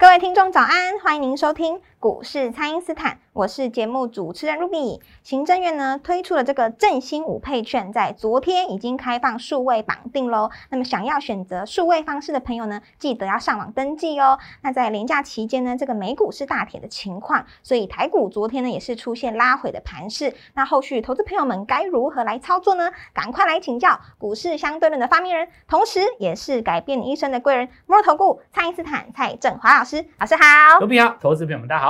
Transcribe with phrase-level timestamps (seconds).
[0.00, 3.18] 各位听众早安，欢迎您收听股市蔡因斯坦。
[3.34, 10.50] 我是节目主持人 Ruby，行政院呢推出了这个振兴五配券，在昨天已经开放数位绑定喽。
[10.70, 14.38] 那么想要选择数位方式的朋友呢，记得要上网登记哦。
[14.62, 20.34] 那在连假期间呢，这个美股是大跌的情况，所以台股昨天呢也是出现拉回的盘势。
[20.54, 22.90] 那后续投资朋友们该如何来操作呢？
[23.12, 30.04] 赶快来请教股市相对论的发明人，同时也是改变你一生的贵人——摩尔投顾蔡因斯坦蔡振华老师。
[30.18, 31.89] 老师好，卢比好，投资朋友们大家好。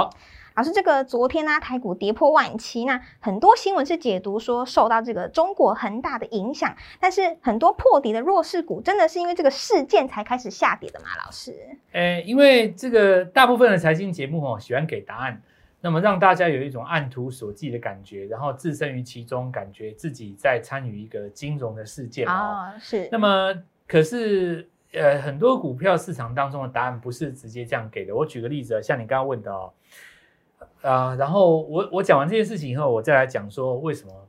[0.57, 11.07] 老师，这个昨天呢，台股跌破万七，那很多新闻是解读说受到这个中国恒大的影响，但是很多破底的弱势股，真的是因为这个事件才开始下跌的吗？
[11.25, 11.55] 老师？
[11.93, 15.41] 诶，因为这个大部分的财经节目哦，喜欢给答案，
[15.81, 22.71] 那么让大家有一种按图索骥的感觉，然后置身于其中，感觉自己在参与一个金融的事件哦。
[22.79, 23.09] 是。
[23.11, 23.55] 那么，
[23.87, 28.15] 可是呃，很多股票市场当中的答案不是直接这样给的。
[28.15, 29.73] 我举个例子，像你刚刚问的哦。
[30.83, 34.29] 啊，然后我我讲完这件事情以后，我再来讲说为什么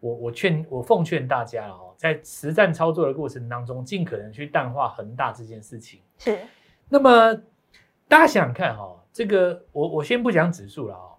[0.00, 6.00] 我我劝我奉劝大家哦，在实战操作的过程当中，尽可能去淡化恒大这件事情。
[6.18, 6.38] 是，
[6.88, 7.34] 那么
[8.08, 11.14] 大家想想看哈，这个我我先不讲指数了哦，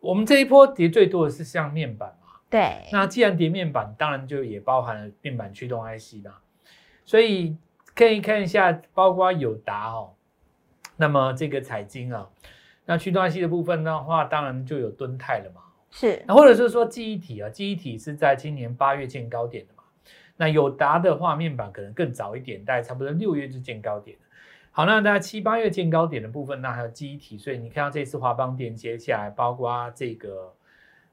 [0.00, 6.40] 我们这一波跌最多的是像面板嘛，对，那既然跌面板，当然就也包含了面板驱动 IC 啦，
[7.04, 7.56] 所以
[7.94, 10.14] 可以看一下，包括友达哦，
[10.96, 12.28] 那么这个彩晶啊。
[12.86, 15.62] 那驱动 IC 的部分的话，当然就有敦泰了嘛。
[15.90, 19.84] 是，那或者是说记忆体啊，记忆体是在今年八月见高点的嘛。
[20.36, 24.18] 那友达的画面板可能更早一点，大概差不多六月就见高点
[24.72, 30.52] 好，那大家七八月见高点的部分，那还有记忆体，所以你看到这次华邦电接下来，包括这个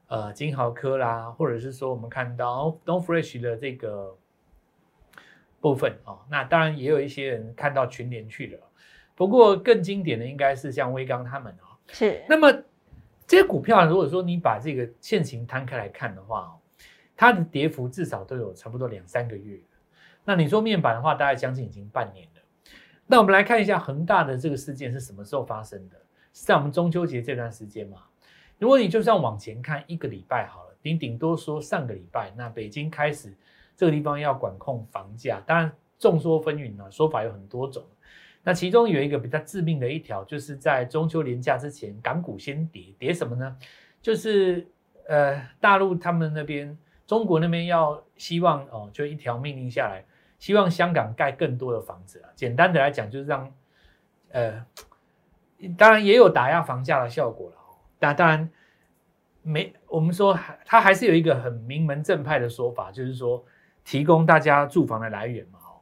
[0.08, 4.16] 呃金豪科啦，或者是说我们看到 Don Fresh 的这个
[5.62, 8.58] 部分哦，那当然也有一些人看到群联去了。
[9.14, 12.22] 不过更经典的应该是像威刚他们啊，是。
[12.28, 12.52] 那么
[13.26, 16.58] 这些股票，如果说你把这个现形摊开来看的话，
[17.16, 19.60] 它的跌幅至少都有差不多两三个月。
[20.24, 22.42] 那你说面板的话，大概将近已经半年了。
[23.06, 25.96] 那我们来看一下恒大的这个事件是什么时候发生的？
[26.32, 27.98] 是在我们中秋节这段时间嘛？
[28.58, 33.36] 如果你就算往前看一个礼拜好了，顶顶多说上个礼拜，那北京开始
[33.76, 37.84] 这个地方要管控房价，当然众说纷纭啊，说法有很多种。
[38.44, 43.56] 那其中有一个比较致命的一条，就是在中秋连假之前，港股先跌，跌什么呢？
[44.00, 44.66] 就是
[45.06, 50.04] 呃，大陆他们那边，中国那边要希望哦，就一条命令下来，
[50.40, 52.30] 希望香港盖更多的房子啊。
[52.34, 53.52] 简单的来讲，就是让
[54.30, 54.66] 呃，
[55.78, 57.56] 当然也有打压房价的效果了。
[58.00, 58.50] 那当然
[59.42, 63.44] 没，我们说还它还是有一个很名门正派的说法，就是说
[63.84, 65.80] 提供大家住房的来源嘛哦。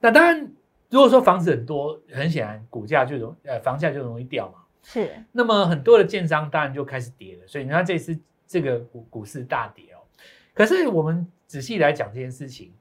[0.00, 0.52] 那当然。
[0.92, 4.58] 如果说房子很多，很显然股价就容呃房价就容易掉嘛。
[4.82, 5.08] 是。
[5.30, 10.02] 那么很多的建商当然就开始跌了，所以你看这次这个股股市大跌哦。
[10.52, 12.72] 可是我们仔细来讲这件事情，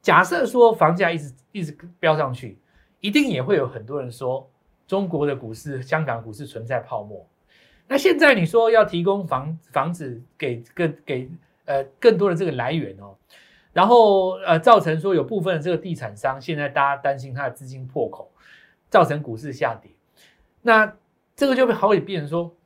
[0.00, 2.56] 假设说房价一直一直飙上去，
[3.00, 4.48] 一定也会有很多人说
[4.86, 7.28] 中国的股市、香港股市存在泡沫。
[7.88, 11.28] 那现在你说要提供房房子给更给
[11.64, 13.16] 呃更多的这个来源哦。
[13.76, 18.32] 然后呃，造成说有部分的这个地产商，现在大家担心他的资金破口，
[18.88, 19.90] 造成股市下跌。
[20.62, 20.96] 那
[21.34, 22.56] 这个就好比变成说，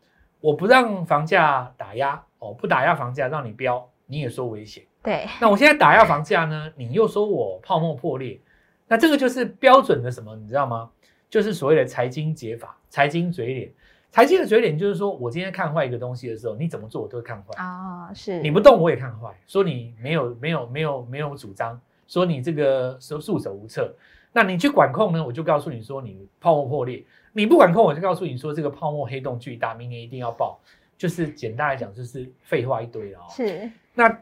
[0.40, 4.84] 我不让房价打压哦，不打压房价让你飙，你也说危险。
[5.02, 5.26] 对。
[5.40, 8.40] 那我现在打压房价呢，你又说我泡沫破裂，
[8.86, 10.92] 那这个就是标准的什么，你知道吗？
[11.28, 13.72] 就是所谓的财经解法，财经嘴脸。
[14.10, 18.12] 财经的嘴脸就是说，我今天看坏一个东西的时候，你怎么做我都会看坏啊。
[18.12, 23.94] 是，你不动我也看坏，说你没有没有没有没有主张，说你这个手束手无策。
[24.32, 30.58] 那你去管控呢，我就告诉你说你泡沫破裂；你不管控，我就告诉你说这个泡沫黑洞巨大，明年一定要爆。
[30.98, 33.20] 就是简单来讲，就是废话一堆了。
[33.30, 34.20] 是，那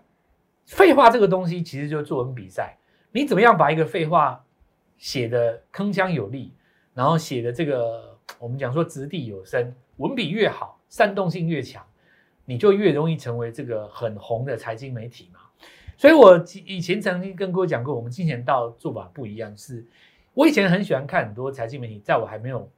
[0.67, 2.77] 废话这个东西其实就是作文比赛，
[3.11, 4.45] 你怎么样把一个废话
[4.99, 6.53] 写的铿锵有力，
[6.93, 8.18] 然后写的这个。
[8.39, 11.85] 我们讲说掷地有声，文笔越好，煽动性越强，
[12.45, 15.41] 你就越容易成为这个很红的财经媒体嘛。
[15.97, 19.85] 所以我以前曾经跟各位讲过，我们金钱道做法不一样，是
[20.35, 22.71] 我以前很喜欢看很多财经媒体，在我还没有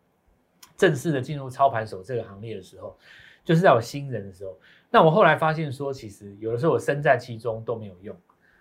[0.77, 2.97] 正式的进入操盘手这个行列的时候，
[3.45, 4.59] 就是在我新人的时候。
[4.91, 8.17] 那我后来发现说，其实有的时候我身在其中都没有用，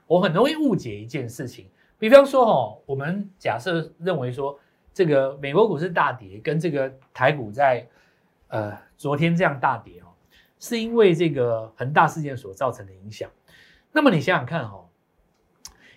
[0.06, 1.68] 我很容易误解一件事情。
[1.98, 4.60] 比方说，哦，我们假设认为说，
[4.94, 7.88] 这个美国股市大跌跟这个台股在
[8.48, 10.08] 呃昨天这样大跌哦，
[10.60, 13.30] 是因为这个恒大事件所造成的影响。
[13.92, 14.86] 那么你想想看，哈，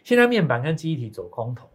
[0.05, 1.69] 现在面板跟记忆体走空头。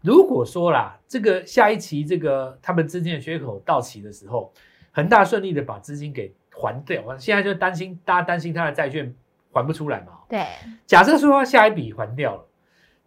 [0.00, 4.52] 如果说啦，这个下一期这个他们资金的缺口到期的时候，
[4.92, 9.14] 恒大顺利的把资金给还掉，现在就担心大家担心他的债券
[9.50, 10.18] 还不出来嘛？
[10.28, 10.44] 对。
[10.86, 12.46] 假设说他下一笔还掉了，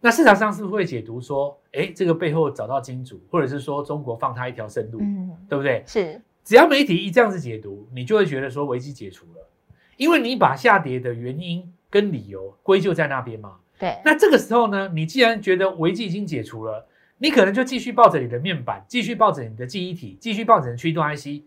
[0.00, 5.82] 那市场上是不是会解读说，哎，这个背后找到金主，或者是说中国放他一条生路，嗯，对不对？
[5.86, 6.20] 是。
[6.44, 9.48] 只要媒体一这样子解读，你就会觉得说危机解除了，
[9.96, 13.56] 因为你把下跌的原因跟理由归咎在那边嘛。
[13.78, 16.86] 对，那这个时候呢，你既然觉得危机已经解除了，
[17.18, 21.42] 你可能就继续抱着你的面板，继续抱着你的记忆体，继续抱着你的驱动 IC。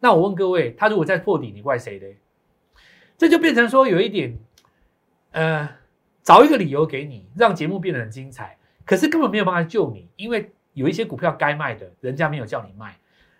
[0.00, 2.06] 那我问各位，他如果再破底，你怪谁呢？
[3.18, 4.38] 这就变成说有一点，
[5.32, 5.68] 呃，
[6.26, 12.96] 找一个理由给你，让节目变得很精彩，可是根本没有办法救你，因为有一些股票该卖的，人家没有叫你卖，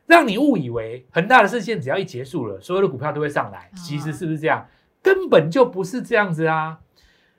[0.07, 4.69] 让你误以为恒大的事件只要一结束了，所有的股票都会上来，其实是不是这样？
[5.03, 6.79] 根本就不是这样子啊！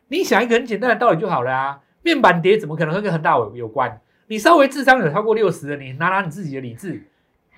[0.10, 1.80] 你想一个很简单的道理就好了啊！
[2.02, 4.02] 面板跌怎么可能会跟恒大有有关？
[4.28, 7.08] 你稍微智商有超过六十的，你拿拿你自己的理智，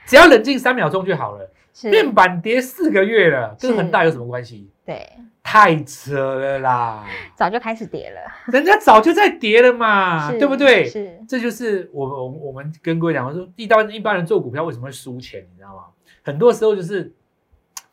[0.05, 1.51] 只要冷静三秒钟就好了。
[1.83, 4.69] 面板跌四个月了，跟恒大有什么关系？
[4.85, 5.07] 对，
[5.43, 7.05] 太扯了啦！
[7.35, 8.19] 早就开始跌了，
[8.51, 10.85] 人家早就在跌了嘛，对不对？
[10.85, 15.41] 是，这就是我们我们我们跟各位讲我说，一般一般人做股票为什么会输钱？
[15.51, 15.83] 你知道吗？
[16.23, 17.13] 很多时候就是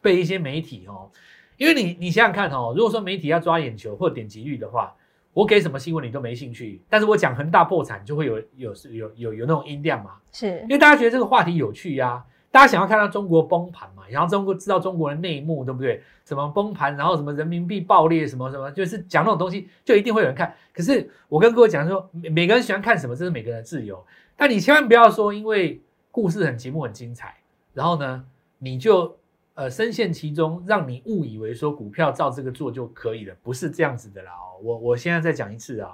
[0.01, 1.11] 被一些媒体哦。
[1.59, 4.95] 因为你，你想想看哦，如果说媒体要抓眼球或点击率的话，
[5.33, 6.83] 我给什么新闻你都没兴趣。
[6.89, 10.13] 但是我讲恒大破产，就会有有有有有那种音量嘛。
[10.33, 12.23] 是，因为大家觉得这个话题有趣呀，
[12.57, 16.03] 大家想要看到中国崩盘嘛，然后中国知道中国的内幕，对不对？
[16.25, 20.55] 什么崩盘，然后什么人民币爆裂，什么什么，就是讲那种东西，就一定会有人看。
[20.73, 24.03] 可是我跟各位讲说，每每个人喜欢看什么，这是每个人的自由。
[24.39, 27.37] 但你千万不要说，因为故事很节目很精彩，
[27.75, 28.25] 然后呢，
[28.59, 29.17] 你就。
[29.57, 34.33] 呃，深陷其中，让你误以为说股票照这个做就可以了，不是这样子的啦。
[34.63, 35.93] 我我现在再讲一次啊，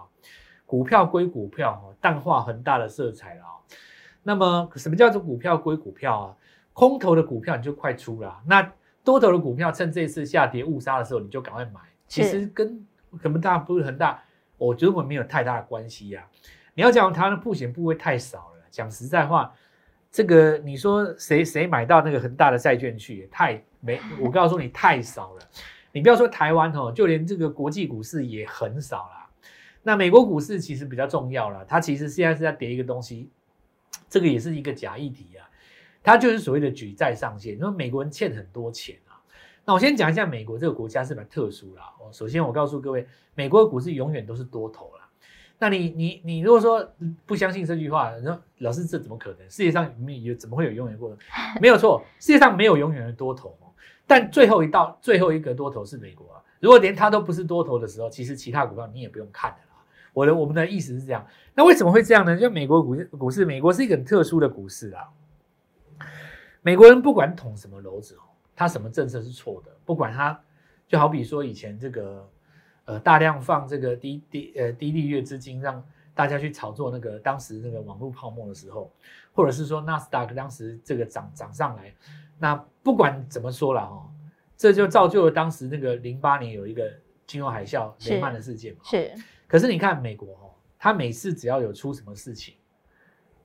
[0.67, 3.45] 股票归股票，淡化很大的色彩了。
[4.25, 6.37] 那么，什么叫做股票归股票啊？
[6.73, 8.73] 空头的股票你就快出了，那
[9.05, 11.81] 多头的股票趁这次下跌误杀的时候，你就赶快买。
[12.07, 12.87] 其实跟
[13.21, 14.23] 什么大不是很大，
[14.57, 16.27] 我觉得我没有太大的关系呀。
[16.75, 19.53] 你要讲它的破险部位太少了，讲实在话。
[20.11, 23.27] 这个你说谁谁买到那个恒大的债券去？
[23.33, 25.41] 太没，我告诉你太少了。
[25.91, 29.31] 你不要说台湾哦，就连这个国际股市也很少啦。
[29.83, 33.31] 那美国股市其实比较重要了，它其实现在是在叠一个东西，
[34.11, 35.49] 这个也是一个假议题啊。
[36.03, 39.15] 它就是所谓的举债上限，因为美国人欠很多钱啊。
[39.65, 41.85] 那我先讲一下美国这个国家是蛮特殊啦。
[42.01, 45.09] 哦，首先我告诉各位，美国的股市永远都是多头啦。
[45.59, 46.85] 那你你你如果说
[47.25, 49.49] 不相信这句话，你说老师这怎么可能？
[49.49, 49.89] 世界上
[50.25, 51.19] 有怎么会有永远过程？
[51.61, 53.57] 没有错，世界上没有永远的多头，
[54.05, 56.43] 但最后一道最后一个多头是美国啊。
[56.59, 59.77] 如果连它都不是多头的时候，其实其他股票你也不用看的啦。
[60.13, 61.25] 我的我们的意思是这样。
[61.55, 62.37] 那为什么会这样呢？
[62.37, 65.05] 就美国股市股市，美国是一个很特殊的股市啊。
[66.63, 68.23] 美国人不管捅什么篓子哦，
[68.57, 70.41] 他什么政策是错的，不管他
[70.89, 72.27] 就好比说以前这个。
[72.85, 75.81] 呃，大量放这个低低呃低利率资金，让
[76.15, 78.93] 大家去炒作那个当时那个网络泡沫的时候，
[79.33, 81.95] 或者是说纳斯达克当时这个涨涨上来，
[82.41, 84.11] 那不管怎么说了哈，
[84.57, 86.93] 这就造就了当时那个零八年有一个
[87.25, 88.81] 金融海啸雷曼的事件嘛。
[88.83, 89.15] 是。
[89.47, 92.57] 可是你看美国哦，他每次只要有出什么事情，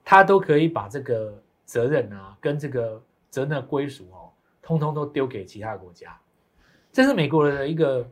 [0.03, 4.33] 他都可以把这个责任啊跟这个责任的归属哦，
[4.63, 6.17] 通通都丢给其他国家，
[6.91, 8.09] 这是美国的一个。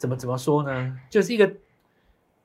[0.00, 0.98] 怎么怎么说呢？
[1.10, 1.52] 就是一个，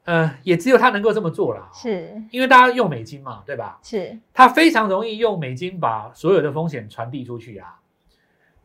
[0.04, 3.80] 呃，也只有他能够这么做了，是因为大家用美金嘛，对吧？
[3.82, 7.80] 是，他非常容易用美金把所有的风险传递出去啊，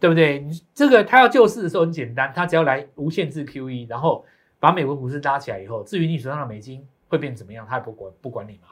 [0.00, 0.40] 对不对？
[0.40, 4.24] 你这个他要救市的时候很简单，他只要来无限制 QE，然后
[4.58, 8.70] 把美国股市拉起来以后，至于你手上的美金会变怎么样，他也不管不管你嘛，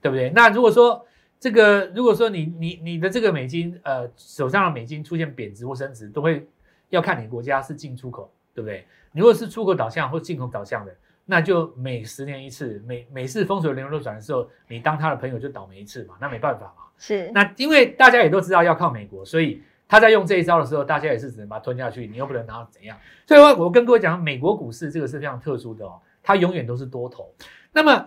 [0.00, 0.30] 对不对？
[0.30, 1.04] 那如果说
[1.40, 6.46] 这个，如果说你你你的这个美金，呃，手上的美金出现贬值或升值，都会
[6.90, 8.32] 要看你国家是进出口。
[8.52, 8.84] 对不对？
[9.12, 10.92] 你如果是出口导向或进口导向的，
[11.24, 16.82] 那就每十年一次，每每次风水轮流转的时候，你当他的朋友就倒霉一次嘛，那没办法嘛。
[16.98, 17.30] 是。
[17.32, 22.98] 那因为大家也都知道要靠美国，所以他在用这一招的时候，大家也是只能把它吞下去，你又不能拿怎样。
[23.24, 27.32] 所以，我我跟各位讲，美国股市这个是非常特殊的哦，它永远都是多头。
[27.72, 28.04] 那么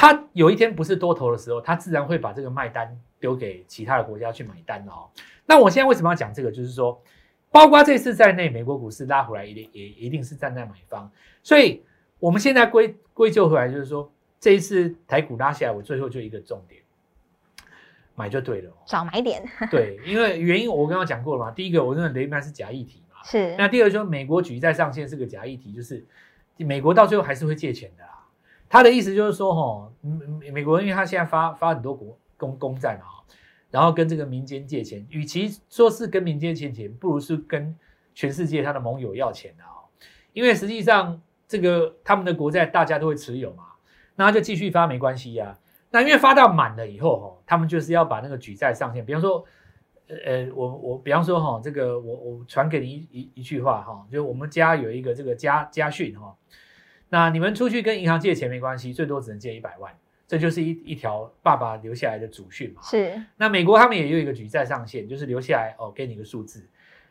[0.00, 5.10] 它有一天不是多头的时候，他自然会把这个卖单丢给其他的国家去买单哦。
[5.44, 6.50] 那我现在为什么要讲这个？
[6.50, 6.98] 就是说，
[7.50, 11.10] 包括这次在内，美国股市拉回来一定也一定是站在买方，
[11.42, 11.82] 所以
[12.18, 16.80] 我们现在归归咎回来，就是说这一次台股拉下来，我最后就一个重点，
[18.14, 18.76] 买就对了哦。
[18.86, 26.06] 少买点对，因为原因我刚刚讲过了嘛，第一个我认为雷曼是假议题嘛，是那第二就是美国举债上限是个假议题，就是
[26.56, 28.16] 美国到最后还是会借钱的啦。
[28.70, 29.92] 他的意思就是说，哈，
[30.40, 33.24] 美美国因为他现在发发很多国公公债嘛，哈，
[33.70, 37.76] 然后跟这个民间借钱，与其说是跟民间借钱，不如是跟
[38.14, 39.84] 全世界他的盟友要钱的啊，
[40.32, 43.64] 因为实际上这个他们的国债大家都会持有嘛，
[44.14, 45.58] 那他就继续发没关系呀、
[45.90, 49.44] 那因为发到满了以后，哈，他们就是要把那个举债上限，比方说。
[50.26, 56.34] 呃，我我比方说哈，这个我我传给你一一一句话哈，就是我们家有一个这个家家训哈，
[57.10, 59.92] 那你们出去跟银行借钱没关系，最多只能借一百万，
[60.26, 62.80] 这就是一一条爸爸留下来的祖训嘛。
[62.82, 66.66] 是那美国他们也有一个举债上限，就是留下来哦，给你个数字。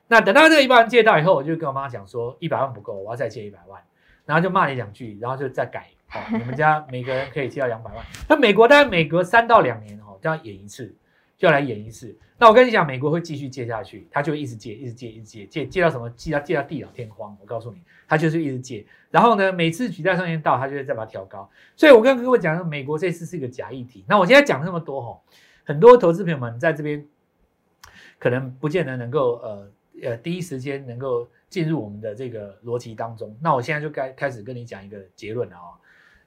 [0.07, 3.79] 那等到这个一百万借到以后，我就跟我妈讲说，一百万不够，我要再借一百万，
[4.25, 5.87] 然后就骂你两句，然后就再改。
[6.13, 8.03] 哦，你们家每个人可以借到两百万。
[8.27, 10.95] 那美国大概每隔三到两年哦，就要演一次，
[11.37, 12.17] 就要来演一次。
[12.39, 16.10] 那我跟你讲，美国会继续借下去，他就会一直借，一直借，一直借，借借到什么？
[16.12, 17.38] 借到借到地老天荒。
[17.41, 18.86] 我告诉你，他就是一直借。
[19.12, 21.50] 然后呢，每次举债上限到，他就会再把它调高。
[21.75, 24.05] 所以我跟各位讲说，美国这次是一个假议题。
[24.08, 25.19] 那我现在讲那么多哈，
[25.65, 27.05] 很多投资朋友们在这边
[28.17, 29.72] 可能不见得能够呃
[30.03, 33.36] 呃第一时间能够进入我们的这个逻辑当中。
[33.41, 35.75] 那我现在就该开始跟你讲一个结论了哦。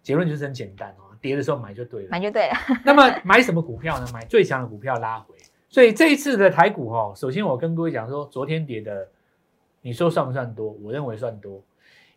[0.03, 2.09] 结论就是很简单哦，跌的时候买就对了。
[2.11, 2.55] 买就对了，
[2.85, 4.07] 那么买什么股票呢？
[4.13, 5.35] 买最强的股票拉回。
[5.73, 9.09] 所以这一次的台股哈、哦，首先我跟各位讲说，昨天跌的，
[9.81, 10.77] 你说算不算多？
[10.83, 11.63] 我认为算多，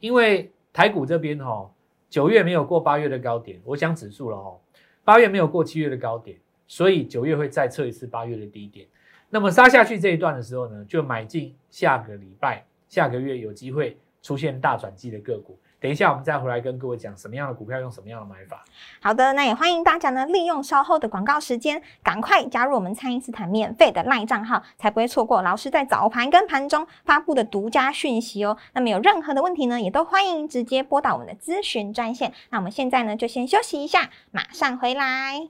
[0.02, 1.72] 因为台股这边哈、哦，
[2.10, 4.60] 九月没有过八月的高点，我想指数了哈、哦，
[5.06, 8.86] 八月没有过七月的高点，所以九月会再测一次八月的低点。
[9.30, 15.58] 那么杀下去这一段的时候呢，就买进下个礼拜、下个月有机会出现大转机的个股。
[15.86, 18.66] 等一下，我们再回来跟各位讲什么样的股票用什么样的买法。
[19.00, 28.58] 好的，那也欢迎大家呢利用稍后的广告时间，赶快加入我们蔡因斯坦免费的赖账号，才不会错过老师在早盘跟盘中发布的独家讯息哦。
[28.74, 32.34] 那么有任何的问题呢，也都欢迎直接拨打我们的咨询专线。
[32.50, 35.48] 那我们现在呢就先休息一下，马上回来。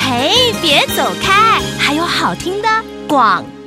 [0.00, 2.68] 嘿，别走开，还有好听的
[3.08, 3.61] 广告。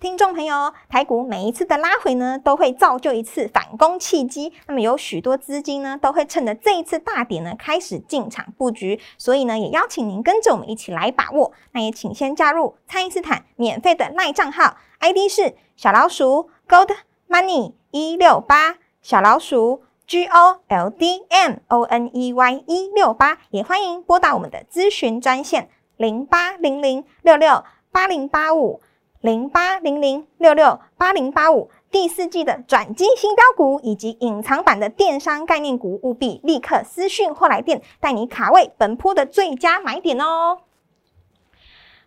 [0.00, 4.50] 听众朋友，台股每一次的拉回呢，都会造就一次反攻契机。
[4.66, 8.98] 那么有许多资金呢，都会趁着这一次大跌呢，开始进场布局。
[9.18, 11.52] 所以呢，也邀请您跟着我们一起来把握。
[11.72, 16.96] 那也请先加入蔡因斯坦免费的赖账号，ID 是小老鼠 Gold
[17.28, 23.36] Money 一六八，小老鼠 G O L D M O N E Y 一六八。
[23.50, 28.80] 也欢迎拨打我们的咨询专线零八零零六六八零八五。
[29.20, 40.60] 零八零零六六八零八五第四季的转机新标股以及隐藏版的电商概念股，务必立刻私讯或来电，带你卡位本波的最佳买点哦。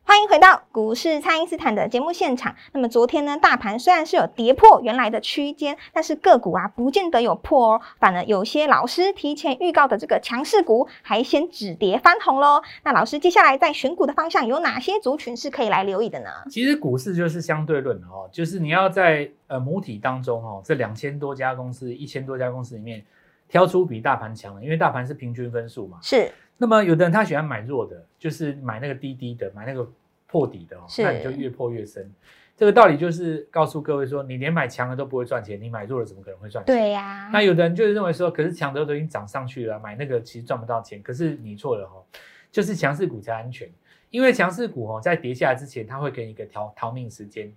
[0.05, 2.53] 欢迎回到股市，蔡因斯坦的节目现场。
[2.73, 12.61] 那么昨天呢，大盘虽然是有跌破原来的区间，但是个股啊不见得有破哦，反而有些老师提前预告的这个强势股，还先止跌翻红喽。
[12.83, 16.29] 那老师接下来在选股的方向有哪些族群是可以来留意的呢？
[16.49, 23.03] 其实股市就是相对论的哦，就是你要在呃母体当中哦，这两千多家公司、一千多家公司里面
[23.47, 25.97] 挑出比大盘强的，因为大盘是平均分数嘛。
[26.01, 26.31] 是
[26.63, 29.85] 那么有的人他喜欢买弱的，就是买那个低低的，买那个
[30.25, 32.09] 破底的哦，是那你就越破越深。
[32.55, 36.73] 这个道理就是告诉各位说，你连买强的都不会赚钱，你买弱的怎么可能会赚钱？
[36.73, 41.03] 对呀、那有的人就是认为说，可是强的都已经涨上去了，买那个其实赚不到钱。
[41.03, 42.05] 可是你错了哦，
[42.49, 43.69] 就是强势股才安全，
[44.09, 47.53] 因为强势股哦在跌下来之前，它会给你一个逃逃命时间。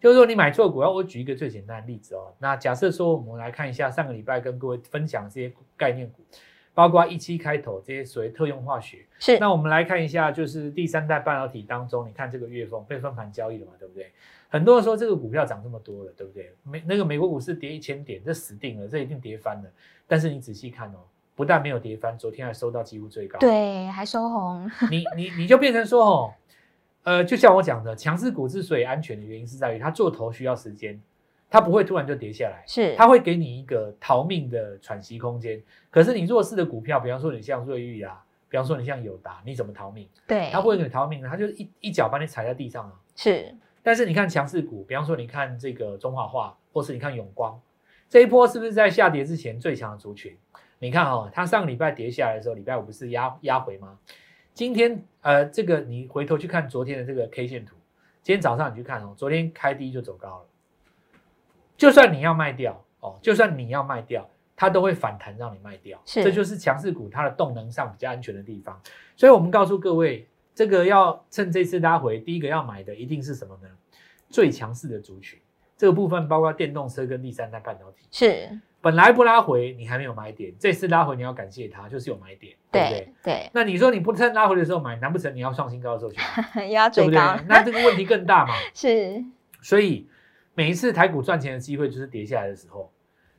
[0.00, 2.32] 就是说你买错股，我举一个最简单的例子哦。
[2.38, 6.22] 那假设说我们来看一下上个礼拜跟各位分享这些概念股，
[6.74, 9.06] 包括一期开头这些所谓特用化学。
[9.18, 14.12] 是那我们来看一下，就是第三代半导体当中，你看这个月份被分盘交易了嘛，对不对？
[14.50, 16.52] 很多人说这个股票涨这么多了，对不对？
[16.62, 19.70] 美那个美国股市跌一千点，这死定了，这一定跌翻了。
[20.06, 20.98] 但是你仔细看哦，
[21.34, 26.34] 不但没有跌翻，昨天还收到几乎最高。，对，还收红， 你你你就变成说哦，
[27.02, 31.00] 呃，就像我讲的，强势股之所以安全的原因是在于它做头需要时间，
[31.50, 32.64] 它不会突然就跌下来。
[32.66, 35.62] 是它会给你一个逃命的喘息空间。
[35.90, 40.08] 可是你弱势的股票，比方说你像瑞昱啊，比方说你像友达，你怎么逃命？
[40.26, 42.92] 对，它不会给你逃命的，它就一一脚把你踩在地上啊。
[43.16, 47.60] 是但是你看强势股，比方说你看这个中华化，或是你看永光，
[48.08, 50.36] 这一波是不是在下跌之前最强的族群？
[50.78, 53.98] 你看哦，它上个礼拜跌下来的时候，礼拜五不是压压回吗？
[54.52, 57.76] 今天呃，这个你回头去看昨天的这个 K 线图，
[58.22, 60.46] 今天早上你去看哦，昨天开低就走高了。
[61.76, 66.00] 就算你要卖掉哦，就算你要卖掉，它都会反弹让你卖掉。
[66.04, 68.80] 是这就是强势股它的动能上比较安全的地方。
[69.16, 73.68] 所以我们告诉各位，这个要趁这次拉回，第一个要买的一定是什么呢？
[74.28, 75.38] 最强势的族群。
[75.76, 78.06] 这个部分包括电动车跟第三代半导体。
[78.10, 78.48] 是，
[78.80, 82.98] 本来不拉回，你还没有买点，这次拉回你要感谢它，就是有买点，对不对？
[83.00, 86.20] 对对，那你说你不趁拉回的时候买，难不成你要创新高的时候去
[86.54, 87.18] 买， 又要对不对？
[87.48, 88.54] 那这个问题更大嘛。
[88.72, 89.24] 是
[89.60, 90.06] 所以
[90.54, 92.90] 每一次台股赚钱的机会就是跌下来的时候，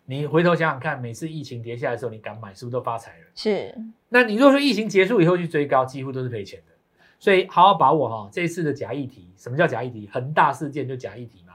[0.05, 3.25] 你回头想想看，每次疫情跌下来的时候，你敢买，是不是都发财了？
[3.34, 3.74] 是，
[4.10, 6.74] 那你如果说疫情结束以后去追高，几乎都是赔钱的。
[7.17, 10.10] 所以好好把握哈，这一次的假议题，什么叫假议题？
[10.12, 11.53] 恒大事件就假议题嘛。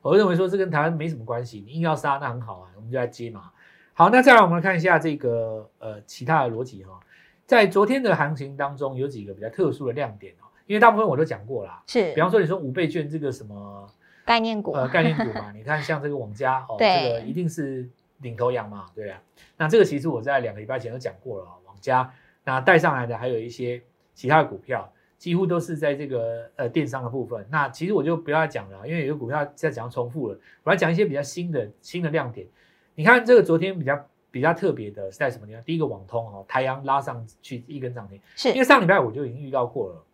[0.00, 3.52] 我认为说这跟台湾没什么关系，你硬要杀那很好啊，我们就来接嘛。
[3.92, 6.98] 好，那再来我们来看一下这个呃其他的逻辑哈，
[7.46, 13.86] 在昨天的行情当中有几个比较特殊的亮点哦，因为大部分我都讲过啦，是比方说你说五倍券这个什么
[14.24, 17.88] 概念股，呃概念股嘛， 你看像这个网家哦，对这个一定是
[18.20, 19.20] 领头羊嘛，对啊。
[19.56, 22.12] 那这个其实我在两个礼拜前都讲过了、哦，网家
[22.44, 23.82] 那带上来的还有一些
[24.14, 27.46] 其他的股票，几乎都是在这个呃电商的部分。
[27.50, 32.46] 那其实我就不要再讲了，因为有些股票在讲重复了，我来讲一些比较新的新的亮点。
[32.94, 35.62] 你看这个昨天比较比较特别的是在什么地方？
[35.64, 38.20] 第一个网通哦，台阳拉上去一根涨停，
[38.52, 40.04] 因为上礼拜我就已经预告过了，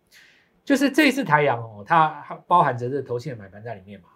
[0.69, 4.09] 就是这一次台阳哦，它它包含着这个投信的买盘在里面嘛，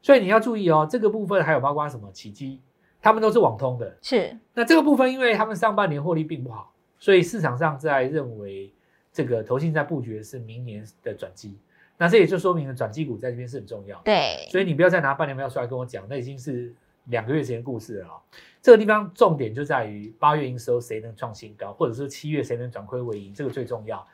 [0.00, 2.62] 所以你要注意哦，这个部分还有包括什么起基，
[3.02, 3.94] 他们都是网通的。
[4.00, 8.72] 是那这个部分，因为他们上半年获利并不好，所以市场上在认为
[9.12, 11.58] 这个投信在布局的是明年的转机。
[11.98, 14.04] 那这也就说明了转机股在这边是很重要的。
[14.06, 16.74] 对，所以你不要再拿半年票出来跟我讲，那已经是
[17.08, 18.14] 两个月前的故事了啊、
[18.62, 24.08] 这个地方重点就在于八月营收谁能创新高，或者是七月谁能转亏为盈，这个最重要。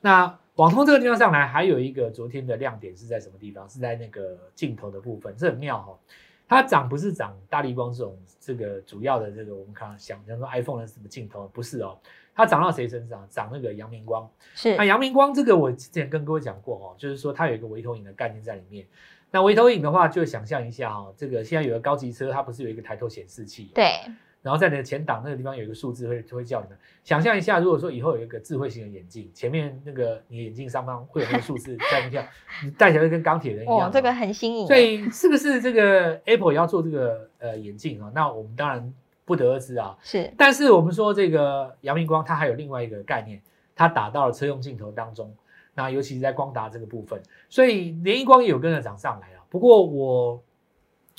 [0.00, 3.68] 那网通这个地方上来，还有一个昨天的亮点是在什么地方？
[3.68, 5.98] 是在那个镜头的部分，这很妙哈、哦。
[6.46, 11.98] 它涨不是涨大力光这种这个主要的这个我们看想想说 iPhone 的什么镜头，不是哦，
[12.34, 13.26] 它涨到谁身上？
[13.30, 14.30] 涨那个阳明光。
[14.54, 18.86] 是那阳明光这个我之前跟各位讲过哦，就是说它有一个微投影的概念在里面。
[19.30, 23.72] 那微投影的话，就想象一下哦，这个现在有个高级车，它不是有一个抬头显示器？。
[23.74, 23.98] 对，
[24.44, 32.22] 然后在你的前挡那个地方有一个数字会会叫你们想象一下，如果说以后有一个智慧型的眼镜，前面那个你眼镜上方会有那个数字在那跳，
[32.62, 38.12] 你戴起来就跟钢铁人一样这个很新颖，所以是不是这个 Apple 也要做这个呃眼镜啊？
[38.14, 38.92] 那我们当然
[39.24, 39.96] 不得而知啊。
[40.02, 43.40] 是但是我们说这个阳明光，它还有另外一个概念，
[43.74, 45.34] 它打到了车用镜头当中，
[45.74, 49.40] 那尤其是在光达这个部分，所以联益光也有跟着涨上来啊。
[49.48, 50.42] 不过我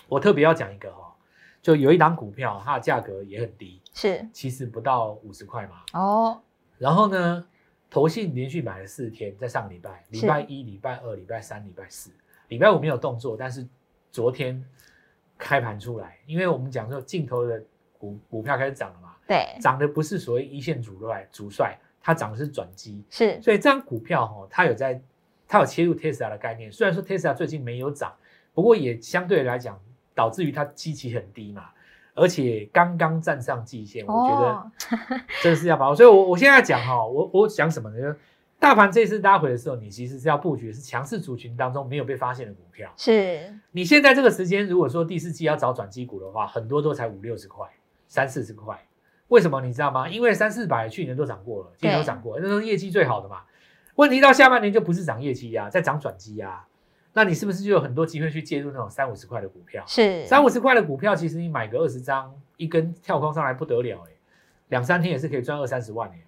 [0.07, 1.14] 我特别要讲一个哈、
[1.65, 4.23] 就有一档股票，它的价格也很低，是。
[4.31, 5.81] 其实不到五十块嘛。
[5.93, 6.39] 哦，
[6.77, 7.43] 然后呢，
[7.89, 10.21] 投信连续买了四天，在上个礼拜，是。
[10.21, 12.11] 礼拜一、礼拜二、礼拜三、礼拜四，
[12.49, 13.67] 礼拜五没有动作，但是
[14.11, 14.63] 昨天
[15.39, 17.59] 开盘出来，因为我们讲说镜头的
[17.97, 23.41] 股股票开始涨了嘛，对，涨的不是所谓一线主帅主帅，它涨的是转机，是。
[23.41, 25.01] 所以这张股票哈、它有在
[25.47, 28.15] 它有切入 Tesla 的概念，虽然说 Tesla 最近没有涨，
[28.53, 29.81] 不过也相对来讲
[30.15, 31.65] 导致于它基期很低嘛。
[32.15, 34.71] 而且刚刚站上季线，我觉得哦
[35.43, 35.93] 真的是要把握。
[35.93, 37.99] 所以我，我现在讲哈，我我讲什么呢？
[37.99, 38.17] 就是
[38.57, 42.89] 大盘这次拉回的时候，你其实是要布局是强势族群当中没有被发现的股票。
[42.95, 47.67] 是你现在这个时间，如果说第四季要找转机股的话，很多都才五六十块、
[48.07, 48.81] 三四十块。
[49.27, 50.07] 为什么你知道吗？
[50.07, 53.41] 因为三四百去年都涨过了，今年都涨过了，那都是业绩最好的嘛。
[53.95, 56.65] 问题到下半年就不是涨业绩呀、在涨转机呀。
[57.17, 59.81] 那你是不是就有很多机会去介入那种三五十块的股票？
[59.87, 64.11] 是三五十块的股票，其实你买个二十张，一根跳空上来不得了哎，
[64.67, 66.19] 两三天也是可以赚二三十万哎。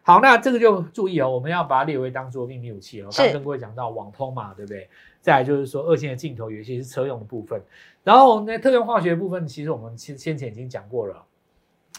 [0.00, 3.10] 好，那这个就注意哦，我们要把它列为当做秘密武器哦。
[3.10, 4.88] 是刚刚跟各位讲到网通嘛，对不对？
[5.20, 7.60] 再来就是说二线的镜头，有一些是车用的部分，
[8.02, 11.22] 然后那特用化学的部分，其实我们先先前已经讲过了，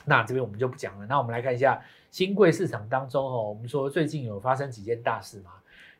[0.05, 1.05] 那这边我们就不讲了。
[1.05, 5.51] 那我们来看一下新贵市场当中哦，我们说最近有发生几件大事嘛？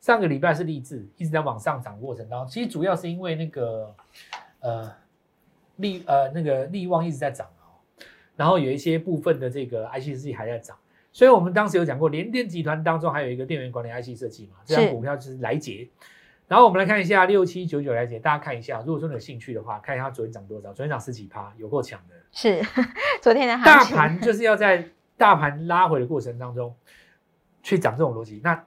[0.04, 3.96] 上个礼拜是励志一直在往上涨过程当中，其实主要是因为那个
[4.60, 4.92] 呃
[5.78, 7.80] 利呃那个利旺一直在涨哦，
[8.36, 10.78] 然后有一些部分的这个 IC 设计还在涨，
[11.13, 15.88] 所以我们当时有讲过，联电集团当中还有一个电源管理 IC 设计嘛，这张股票就是来捷。
[16.50, 22.16] 然后我们来看一下六七九九来捷，大家看一下，如果说你有兴趣的话，看一下它昨天涨多少，昨天涨十几趴，有够强的。
[22.34, 22.62] 是
[23.24, 26.76] 昨天的行大情盘就是要在大盘拉回的过程当中
[27.63, 28.42] 去讲这种逻辑。
[28.44, 28.66] 那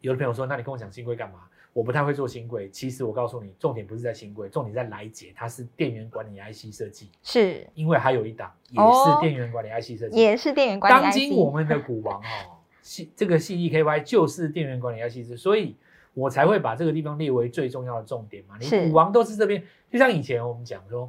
[0.00, 1.40] 有的朋友说，那你跟我讲新规干嘛？
[1.72, 11.12] 我不太会做新规，其实我告诉你，重点不是在新规，重点在来解，它是电源管理 IC 设计，是因为还有一档也哦是电源管理 IC 设计，也是电源管理当。
[11.12, 15.76] 今我们的股王哦，系这个 ceky 就是电源管理 IC 设计，所以
[16.12, 18.56] 我才会把这个地方列为最重要的重点嘛。
[18.58, 21.08] 你股王都是这边，就像以前我们讲说，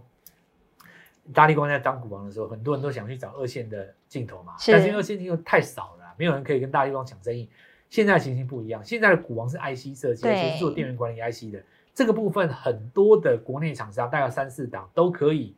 [1.33, 7.49] 大力光在当股王的时候，很多人都想去找二线的镜头嘛，是但是因为二线镜头太少了啊，没有人可以跟大力光抢生意。
[7.91, 10.35] 现在的情形不一样，现在的股王是 IC 设计，而对。
[10.35, 11.61] 且是做电源管理 IC 的。
[11.93, 15.53] 这个部分，很多的国内厂商大概三四档都可以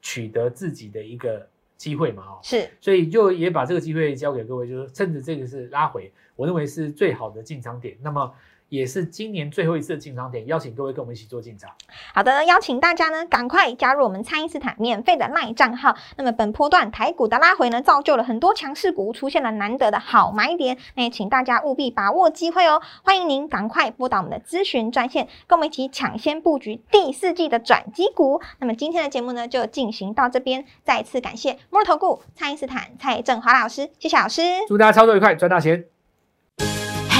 [0.00, 2.70] 取得自己的一个机会嘛，哦，是。
[2.80, 7.96] 所以就也把这个机会交给各位，就是趁着这个是拉回，我认为是最好的进场点。
[8.00, 8.32] 那么
[8.72, 11.70] 也是今年最后一次的进场点，邀请各位跟我们一起做进场。
[12.14, 15.94] 好的，邀请大家呢赶快加入我们蔡因斯坦免费的赖账号。
[16.16, 22.80] 那么本波段台股的拉回呢，造就了很多强势股出现了难得的好买点，那也请大家务必把握机会哦。
[23.04, 28.40] 欢迎您赶快拨打我们的咨询专线，跟我们一起抢先布局第四季的转机股。
[28.58, 34.40] 那么今天的节目呢就进行到这边，再次感谢摩尔投顾蔡因斯坦蔡振华老师，谢谢老师。
[34.66, 35.84] 祝大家操作愉快，赚大钱！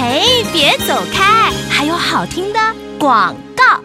[0.04, 2.58] 嘿，别走开，还有好听的
[2.98, 3.80] 广告。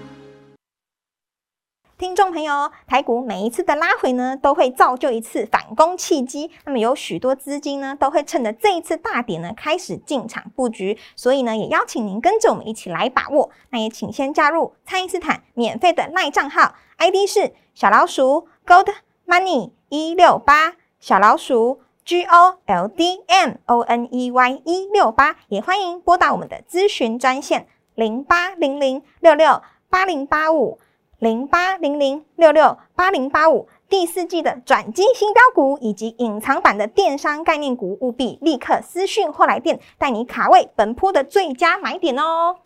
[1.95, 6.49] 听众朋友，台股每一次的拉回呢，都会造就一次反攻契机。
[6.65, 10.97] 那么有许多资金呢，都会趁着这一次大跌呢，开始进场布局。
[11.15, 13.51] 所以呢，也邀请您跟着我们一起来把握。
[13.69, 18.91] 那也请先加入蔡因斯坦免费的赖账号， ID 是小老鼠 Gold
[19.27, 25.35] Money 一六八，小老鼠 G O L D M O N E Y 一六八。
[25.49, 30.79] 也欢迎拨打我们的咨询专线零八零零六六八零八五。
[31.19, 42.57] 零八零零六六八零八五第四季的转机新标股以及隐藏版的电商概念股，务必立刻私讯或来电，带你卡位本波的最佳买点哦。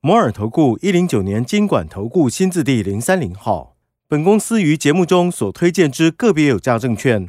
[0.00, 3.74] 摩尔投顾一零九年经管投顾新字第零三零号。
[4.06, 7.28] 本公司于节目中所推荐之个别有价证券，